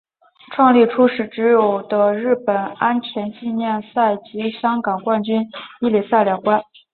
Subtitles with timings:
[0.51, 5.47] 创立初时只有的日本安田纪念赛及香港冠军
[5.79, 6.59] 一哩赛两关。